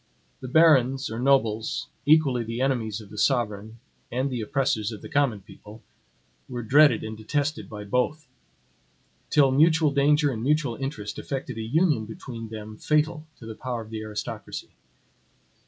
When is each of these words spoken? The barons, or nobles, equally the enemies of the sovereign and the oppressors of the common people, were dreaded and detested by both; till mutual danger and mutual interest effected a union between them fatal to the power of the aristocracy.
The 0.39 0.47
barons, 0.47 1.11
or 1.11 1.19
nobles, 1.19 1.85
equally 2.07 2.43
the 2.43 2.59
enemies 2.59 3.01
of 3.01 3.11
the 3.11 3.19
sovereign 3.19 3.77
and 4.11 4.31
the 4.31 4.41
oppressors 4.41 4.91
of 4.91 5.03
the 5.03 5.09
common 5.09 5.41
people, 5.41 5.83
were 6.49 6.63
dreaded 6.63 7.03
and 7.03 7.15
detested 7.15 7.69
by 7.69 7.83
both; 7.83 8.25
till 9.29 9.51
mutual 9.51 9.91
danger 9.91 10.31
and 10.31 10.41
mutual 10.41 10.75
interest 10.75 11.19
effected 11.19 11.59
a 11.59 11.61
union 11.61 12.05
between 12.07 12.49
them 12.49 12.77
fatal 12.77 13.27
to 13.37 13.45
the 13.45 13.53
power 13.53 13.81
of 13.83 13.91
the 13.91 14.01
aristocracy. 14.01 14.69